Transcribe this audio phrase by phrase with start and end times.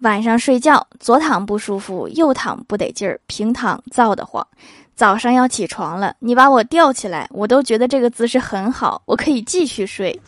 [0.00, 4.46] 晚上睡觉，左躺不舒服，右躺不得劲儿，平躺燥得慌。
[4.94, 10.18] 早上要起床了，你把我吊起来，我都觉得这个姿势很好，我可以继续睡。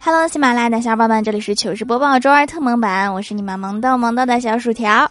[0.00, 5.08] Hello，喜马拉雅的小伙伴们，这里是糗事播报周二特萌版，我是你们萌豆萌豆的小薯条。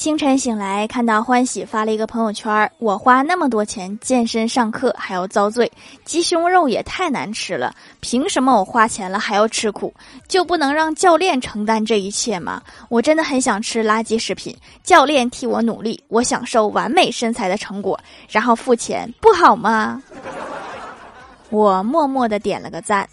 [0.00, 5.70] 清晨醒来，看到欢喜发了一个朋友圈：“我花那么多钱健身上课还要遭罪，
[6.06, 9.92] 鸡胸肉也太难吃了，凭什么我花钱了还要吃苦？
[10.26, 12.62] 就不能让教练承担这一切吗？
[12.88, 20.02] 我真的很想吃垃圾食品，教练替我努力，我享受完美身材的成果，然后付钱，不好吗？”
[21.50, 23.06] 我默默的点了个赞。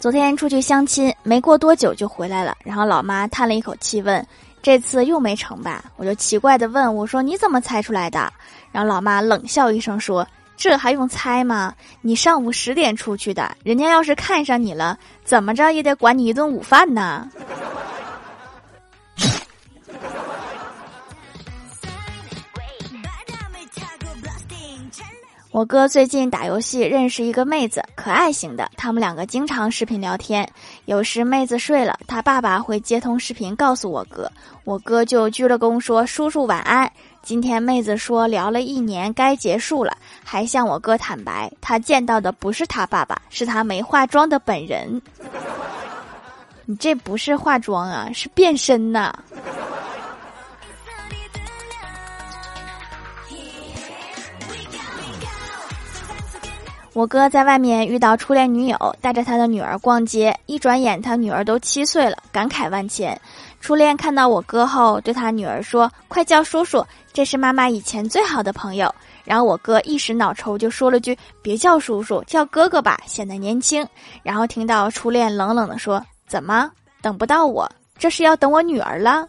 [0.00, 2.56] 昨天出去相亲，没过多久就回来了。
[2.64, 4.26] 然后老妈叹了一口气，问
[4.62, 8.32] ：“这次又没成吧？”我就奇怪的问：“我说你怎么猜出来的？”
[8.72, 11.74] 然后老妈冷笑一声说：“这还用猜吗？
[12.00, 17.28] 你上午十点出去的，人家要是看上你了，怎么着也得管你一顿午饭呢。”
[25.52, 28.70] 我哥最近打游戏认识一个妹子，可爱型的。
[28.76, 30.48] 他们两个经常视频聊天，
[30.84, 34.30] 有时妹子睡了，他爸爸会接通视频告诉我哥，
[34.62, 36.90] 我哥就鞠了躬说：“叔叔晚安。”
[37.20, 45.02] 今天妹子说聊了一年该结束了，还向我哥坦白，他见到的不是他爸爸，是他没化妆的本人。
[46.64, 49.12] 你这不是化妆啊，是变身呐！
[57.00, 63.18] 我哥在外面遇到初恋女友，带着他的女儿逛街，一转眼他女儿都七岁了，感慨万千。
[63.58, 68.94] 初恋看到我哥后，对他女儿说：“快叫叔叔，这是妈妈以前最好的朋友。”
[69.24, 73.82] 然后我哥一时脑抽，就说了句：“别叫叔叔，叫哥哥吧，显得年轻。”
[74.22, 77.66] 然后听到初恋冷冷的说：“怎么等不到我？
[77.98, 79.26] 这是要等我女儿了？”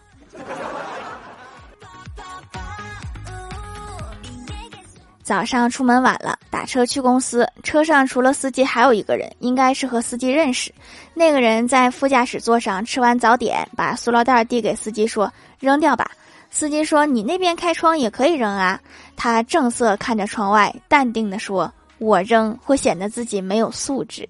[5.31, 10.69] 早上出门晚了，打车去公司，车上除了司机还有一个人，应该是和司机认识。
[11.13, 16.11] 那个人在副驾驶座上吃完早点，把塑料袋递给司机说：“扔掉吧。”
[16.51, 18.77] 司机说：“你那边开窗也可以扔啊。”
[19.15, 24.27] 他正色看着窗外，淡定的说：“我扔会显得自己没有素质，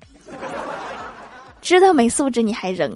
[1.64, 2.96] 知道没素质你还扔。”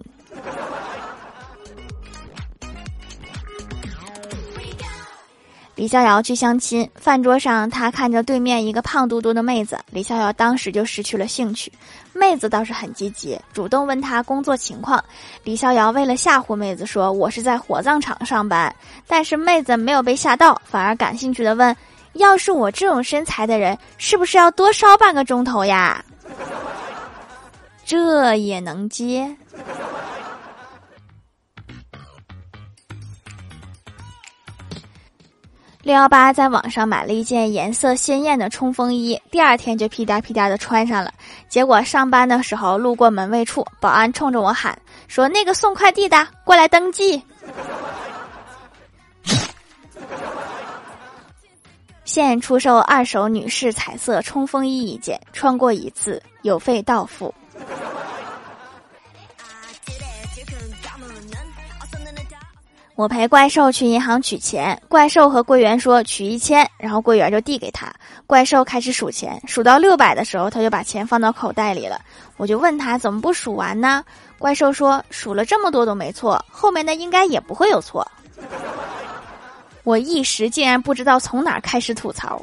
[5.75, 11.69] 李逍遥去相亲，饭桌上他看着对面一个胖嘟嘟的妹子，李逍遥当时就失去了兴趣。
[12.13, 15.03] 妹子倒是很积极，主动问他工作情况。
[15.43, 18.73] 李逍遥为了吓唬妹子说：“我是在火葬场上班。”
[19.05, 21.75] 但是妹子没有被吓到，反而感兴趣的问
[22.13, 26.01] ：“要是我这种身材的人，是不是要多烧半个钟头呀？”
[27.83, 29.35] 这也能接？
[35.85, 41.13] 六幺八在网上买了一件颜色鲜艳的冲锋衣，第二天就屁颠屁颠的穿上了。
[41.47, 44.75] 结果上班的时候路过门卫处，保安冲着我喊
[45.07, 47.21] 说：“那个送快递的过来登记。”
[52.03, 57.31] 现出售二手女士彩色冲锋衣一件，穿过一次有费到付。
[62.95, 67.93] 我陪怪兽去银行取钱，怪兽和柜员说取一千，然后柜员就递给他。
[68.25, 71.99] 怪兽开始数钱，数到六百的时候，他就把钱放到口袋里了。
[72.37, 74.01] 我就问他怎么不数完呢？
[74.39, 78.09] 怪兽说数了这么多都没错，后面的应该也不会有错。
[79.83, 82.41] 我一时竟然不知道从哪开始吐槽。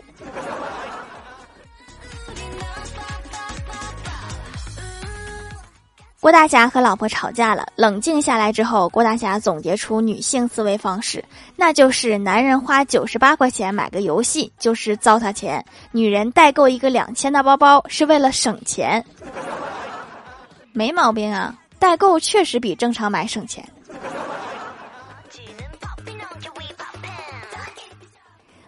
[6.22, 11.24] 郭大侠和老婆吵架了，冷静下来之后，郭大侠总结出女性思维方式，
[11.56, 19.04] 那就是男人花九十八块钱买个游戏就是糟蹋钱，女人代购一个两千的包包是为了省钱，
[20.72, 23.68] 没毛病啊，代购确实比正常买省钱。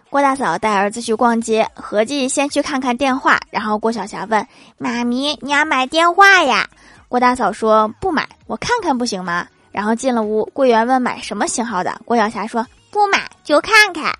[0.09, 4.45] 郭大嫂带儿子去逛街，合计先去看看电话，然后郭晓霞问
[4.77, 6.67] 妈咪：“你要买电话呀？”
[7.15, 14.13] 郭大嫂说：“不买，我看看不行吗？”然后进了屋，柜员问买什么型号的，郭晓霞说：“不买就看看。”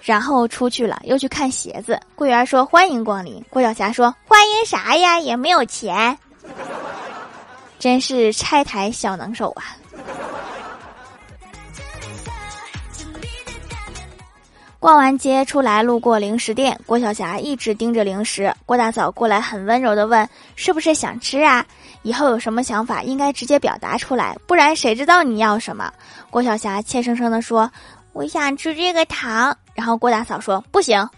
[0.00, 2.00] 然后出去了，又去看鞋子。
[2.14, 5.20] 柜员说：“欢迎光临。”郭晓霞说：“欢迎啥呀？
[5.20, 6.18] 也没有钱。”
[7.78, 9.76] 真是拆台小能手啊！
[14.80, 18.54] 逛完街出来，路过零食店，郭晓霞一直盯着零食。
[18.64, 21.66] 郭大嫂过来，很温柔的问：“是不是想吃啊？
[22.02, 25.92] 以后有什么想法，应该直接表达出来，不然谁知道你要什么？”
[26.30, 27.68] 郭晓霞怯生生的说
[28.14, 31.08] ：“我想吃这个糖。”然后郭大嫂说：“不行，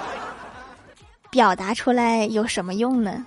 [1.30, 3.22] 表达出来有什么用呢？”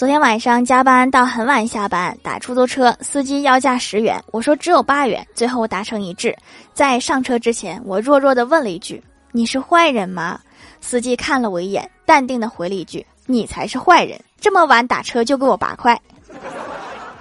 [0.00, 6.34] 昨天晚上加班到很晚下班，打出租车，司机要价十元，我说只有八元，最后达成一致。
[6.72, 10.40] 在上车之前，我弱弱的问了一句：“你是坏人吗？”
[10.80, 16.00] 司机看了我一眼，淡定的回了一句：“你才是坏人，这么晚打车就给我八块。”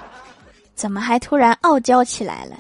[0.74, 2.56] 怎么还突然傲娇起来了？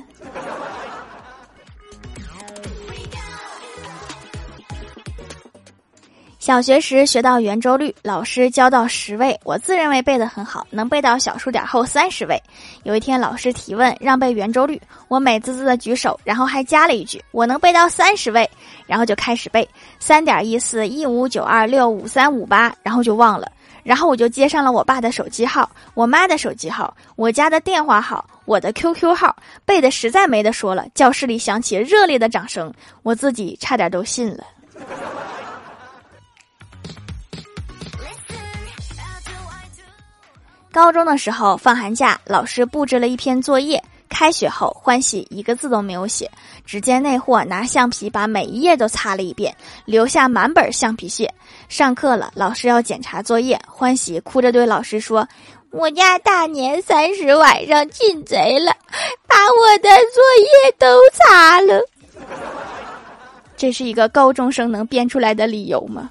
[6.49, 12.41] 小学时学到圆周率，老师教到十位，我自认为背得很好，能背到小数点后三十位。
[12.81, 18.49] 有一天老师提问让背圆周率，我美滋滋的举手，然后还加了一句我能背到三十位，
[18.87, 19.69] 然后就开始背
[19.99, 23.51] 三点一四一五九二六五三五八，然后就忘了，
[23.83, 29.35] 然后我就接上了我爸的手机号、我妈的手机号、我家的电话号、我的 QQ 号，
[29.65, 30.87] 背的实在没得说了。
[30.95, 32.73] 教室里响起热烈的掌声，
[33.03, 34.43] 我自己差点都信了。
[40.71, 43.83] 高中的时候放寒假，老师布置了一篇作业。
[44.07, 46.29] 开学后欢喜一个字都没有写，
[46.65, 49.55] 只见那货拿橡皮把每一页都擦了一遍，
[49.85, 51.31] 留下满本橡皮屑。
[51.67, 55.27] 上课了，老师要检查作业，欢喜哭着对老师说
[55.69, 58.75] ：“我家大年三十晚上进贼了，
[59.27, 61.85] 把我的作业都擦了。
[63.55, 66.09] ”这是一个高中生能编出来的理由吗？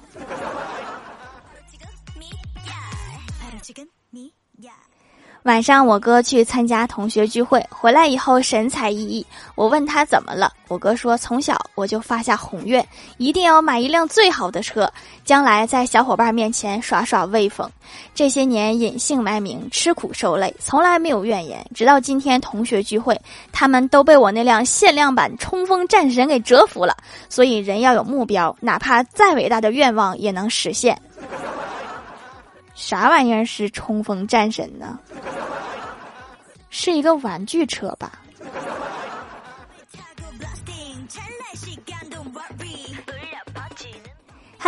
[5.49, 9.25] 晚上我哥去参加同学聚会，回来以后神采奕奕。
[9.55, 12.87] 我问他怎么了，我哥说从小我就发下宏愿，
[13.17, 14.87] 一定要买一辆最好的车，
[15.25, 17.67] 将来在小伙伴面前耍耍威风。
[18.13, 21.65] 这些年隐姓埋名，吃苦受累，从来没有怨言。
[21.73, 23.19] 直到今天同学聚会，
[23.51, 26.95] 他们都被我那辆限量版冲锋战神给折服了。
[27.27, 30.95] 所以人要有目标，哪怕再伟大的愿望也能实现。
[32.79, 34.97] 啥玩意儿是冲锋战神呢？
[36.69, 38.21] 是一个玩具车吧。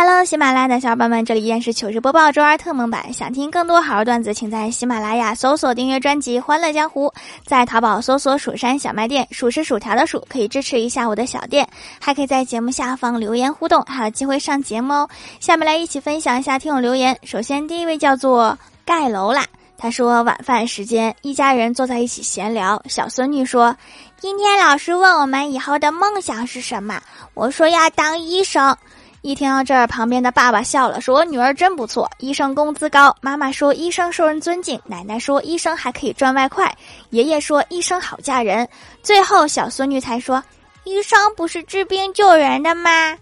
[0.04, 3.12] Hello，喜马拉雅的小伙伴们，这里依然是糗事播报周二特蒙版。
[3.12, 7.06] 想听更多好玩段子，请在喜马拉雅搜索订阅专辑《欢乐江湖》，
[7.46, 11.68] 在淘宝搜索“蜀山小卖店”，数是薯条的数，可以支持一下我的小店，
[12.00, 15.08] 还可以在节目下方留言互动，还有机会上节目哦。
[15.38, 17.16] 下面来一起分享一下听友留言。
[17.22, 19.46] 首先，第一位叫做盖楼啦，
[19.78, 23.76] 他说晚饭时间，一家人坐在一起闲聊，小孙女说
[24.18, 27.00] ：“今天老师问我们以后的梦想是什么，
[27.34, 28.76] 我说要当医生。”
[29.22, 36.72] 一听到这儿，旁边的爸爸笑了，说：“我女儿真不错，医生工资高。”妈妈说：“医生受人尊敬。”奶奶说：“医生还可以赚外快。”
[37.10, 38.68] 爷爷说：“医生好嫁人。”
[39.00, 40.42] 最后小孙女才说
[40.82, 43.16] ：“医生不是治病救人的吗？”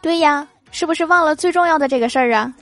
[0.00, 2.54] 对呀，是不是忘了最重要的这个事儿啊？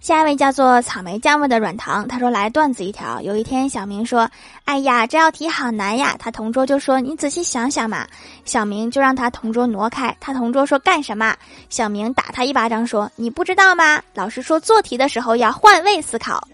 [0.00, 3.20] 下一位叫做草莓酱味的软糖，他说来段子一条。
[3.20, 4.30] 有一天，小明说
[4.66, 8.06] ：“哎呀，这道题好难呀！”他同桌就说：“你仔细想想嘛。”
[8.44, 10.14] 小明就让他同桌挪开。
[10.20, 11.34] 他同桌说：“干什么？”
[11.70, 14.02] 小明打他一巴掌说：“你不知道吗？
[14.12, 16.46] 老师说做题的时候要换位思考。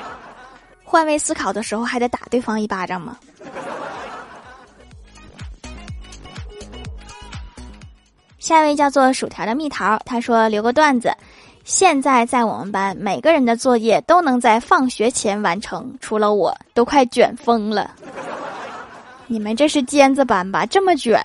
[0.82, 3.16] 换位思考的时候还得打对方一巴掌吗？”
[8.38, 11.12] 下一位叫做薯条的蜜桃，他说留个段子。
[11.66, 17.90] 现在在我们班，每个人的作业都能在放学前完成，除了我，都快卷疯了。
[19.26, 20.64] 你们这是尖子班吧？
[20.64, 21.20] 这么卷。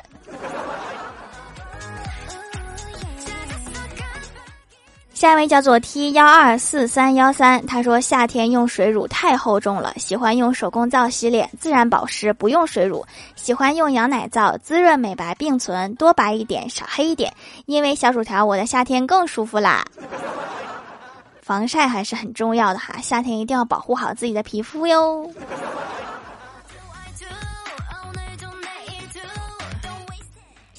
[5.21, 13.05] 下一位叫做 T 幺二四三幺三，他说夏天用水乳太厚重了，喜欢用手工皂洗脸，自然保湿，不用水乳。
[13.35, 17.31] 喜欢用羊奶皂，滋润美白并存，多白一点，少黑一点。
[17.67, 19.85] 因为小薯条，我的夏天更舒服啦。
[21.43, 25.29] 防晒还是很重要的哈，夏天一定要保护好自己的皮肤哟。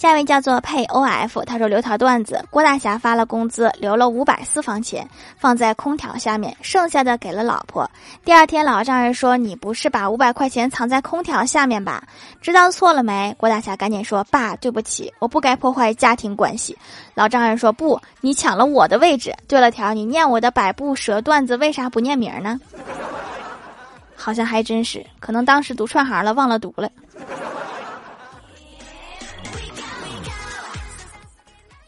[0.03, 7.89] 下一位叫做配 O F，他说留条段子：郭大侠发了工资，留了五百私房钱放在空调下面，剩下的给了老婆。
[8.25, 12.03] 第二天，老丈人说：“你不是把五百块钱藏在空调下面吧？
[12.41, 16.77] 知道错了没？”郭大侠赶紧说：“爸，对不起，我不该破坏家庭关系。”
[17.15, 19.33] 老丈人说：“不，你抢了我的位置。
[19.47, 22.59] 对了，条，你念我的百步蛇段子，为啥不念名呢？”
[24.19, 26.91] 好像还真是，可能当时读串行了，忘了读了。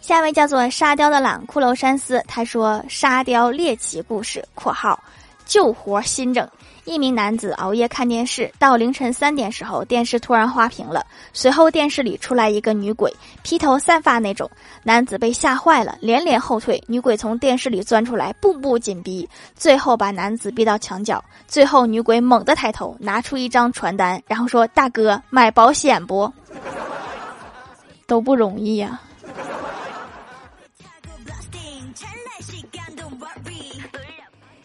[0.05, 5.03] 下一位叫做沙雕的懒骷髅山思，他说：“沙雕猎奇故事（括号
[5.47, 6.47] 救活新整）。
[6.85, 13.11] 一名男子熬夜看电视，到凌晨三点时候，电视突然花屏了，随后电视里出来一个女鬼，
[13.43, 14.51] 披头散发那种。
[14.83, 16.79] 男子被吓坏了，连连后退。
[16.87, 21.25] 女鬼从电视里钻出来，步步紧逼，最后把男子逼到墙角。
[21.49, 26.31] 最后女鬼猛地抬头，拿出一张传单，然后说：‘大哥，买保险不？
[28.07, 29.01] 都不容易呀。’”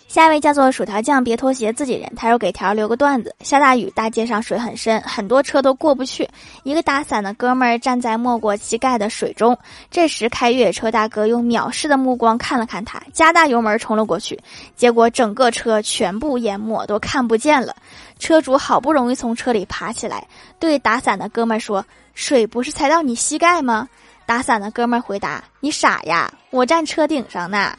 [0.10, 2.12] 下一位叫做薯条酱，别拖鞋，自己人。
[2.16, 6.28] 他说给条留个段子：下大雨，大街上水很深，很多车都过不去。
[6.64, 9.56] 一个打伞的哥们儿站在没过膝盖的水中，
[9.92, 14.40] 这时开越野车大哥用藐视的目光看了看他，加大油门冲了过去，
[14.76, 17.76] 结果整个车全部淹没，都看不见了。
[18.18, 20.26] 车主好不容易从车里爬起来，
[20.58, 21.86] 对打伞的哥们儿说
[22.16, 23.88] ：“水不是才到你膝盖吗？”
[24.26, 27.78] 打伞的哥们儿回答：“你傻呀，我站车顶上呢。”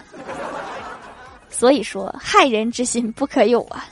[1.61, 3.85] 所以说，害人之心不可有啊！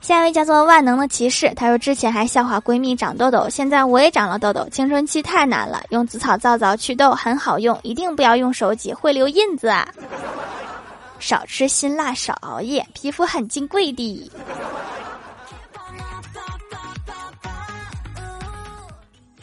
[0.00, 9.88] 下一位叫做万能的骑士，他说之前还笑话闺蜜长痘痘，现在我也长了痘痘，青春期太难了，用紫草皂皂祛痘很好用，一定不要用手挤，会留印子啊！
[11.18, 14.30] 少吃辛辣，少熬夜，皮肤很金贵的。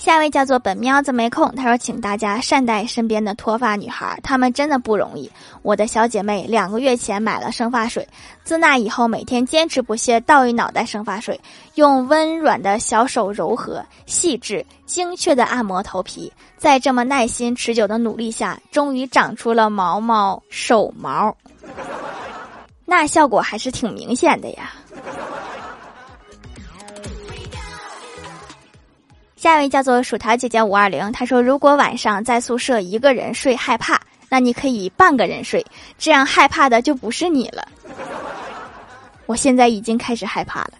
[0.09, 5.29] 下一位叫做本喵子没空，他说：“请大家善待身边的脱发女孩，她们真的不容易。
[5.61, 8.07] 我的小姐妹两个月前买了生发水，
[8.43, 11.39] 自那以后每天坚持不懈倒一脑袋生发水，
[11.75, 21.37] 用温软的小手柔和、细致、精确的按摩头皮，在这么耐心持久的努力下，终于长出了毛毛手毛，
[22.83, 24.73] 那效果还是挺明显的呀。”
[29.39, 35.65] 下一位叫做薯条姐姐五二零，她说：“如果晚上在宿舍一个人睡害怕，那你可以半个人睡，
[35.97, 37.65] 这样害怕的就不是你了。”
[39.27, 40.73] 我现在已经开始害怕了。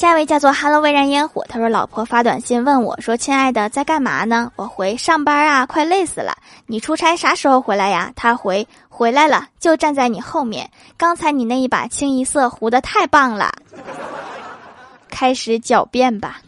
[0.00, 8.10] 下一位叫做 “Hello 未燃烟火”，他说：“老婆发短信问我说：‘亲爱的，在干嘛呢？’我回：‘上班啊，快累死了。’你出差啥时候回来呀？
[8.16, 10.70] 他回。”回来了，就站在你后面。
[10.96, 13.52] 刚才你那一把清一色糊的太棒了，
[15.10, 16.40] 开始狡辩吧。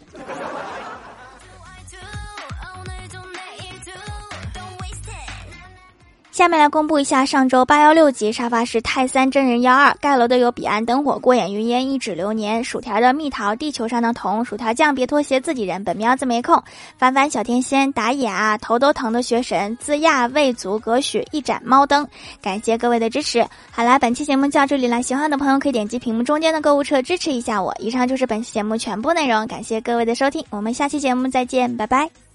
[6.33, 16.65] 下面来公布一下上周八幺六级沙发是泰山真人幺二盖楼的有彼岸灯火过眼云烟一指流年薯条的蜜桃地球上的童薯条酱别拖鞋自己人本喵子没空。
[16.97, 22.09] 凡凡小天仙打野啊头都疼的学神自亚未足隔许一盏猫灯。
[22.41, 23.47] 感谢各位的支持。
[23.71, 27.77] 好啦本期节目就到这里了喜欢的朋友可以点击屏幕中间的购物车支持一下我。
[27.79, 32.32] 以上就是本期节目全部内容感谢各位的收听我们下期节目再见拜拜。